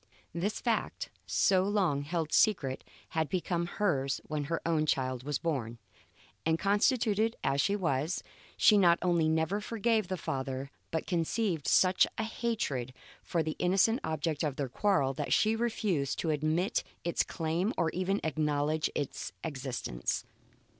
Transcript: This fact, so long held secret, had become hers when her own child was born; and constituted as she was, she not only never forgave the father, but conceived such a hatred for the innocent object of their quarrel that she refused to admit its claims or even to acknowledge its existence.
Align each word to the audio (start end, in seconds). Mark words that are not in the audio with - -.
This 0.33 0.59
fact, 0.59 1.11
so 1.27 1.61
long 1.61 2.01
held 2.01 2.33
secret, 2.33 2.83
had 3.09 3.29
become 3.29 3.67
hers 3.77 4.19
when 4.23 4.45
her 4.45 4.59
own 4.65 4.87
child 4.87 5.21
was 5.21 5.37
born; 5.37 5.77
and 6.43 6.57
constituted 6.57 7.35
as 7.43 7.61
she 7.61 7.75
was, 7.75 8.23
she 8.57 8.79
not 8.79 8.97
only 9.03 9.29
never 9.29 9.61
forgave 9.61 10.07
the 10.07 10.17
father, 10.17 10.71
but 10.89 11.05
conceived 11.05 11.67
such 11.67 12.07
a 12.17 12.23
hatred 12.23 12.95
for 13.21 13.43
the 13.43 13.55
innocent 13.59 13.99
object 14.03 14.41
of 14.41 14.55
their 14.55 14.69
quarrel 14.69 15.13
that 15.13 15.33
she 15.33 15.55
refused 15.55 16.17
to 16.17 16.31
admit 16.31 16.83
its 17.03 17.21
claims 17.21 17.71
or 17.77 17.91
even 17.91 18.17
to 18.21 18.25
acknowledge 18.27 18.89
its 18.95 19.31
existence. 19.43 20.25